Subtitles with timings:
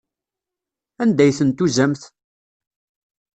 [1.01, 2.01] Anda ay ten-tuzamt?